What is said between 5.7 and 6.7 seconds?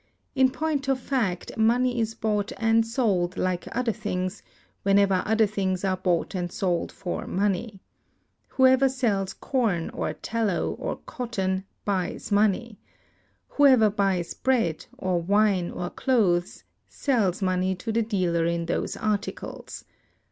are bought and